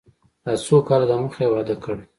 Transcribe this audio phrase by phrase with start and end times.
[0.43, 2.03] دا څو کاله د مخه يې واده کړى.